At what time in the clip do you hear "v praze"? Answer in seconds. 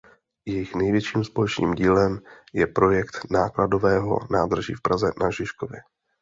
4.73-5.11